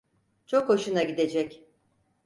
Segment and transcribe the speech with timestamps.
[0.45, 1.65] Çok hoşuna gidecek.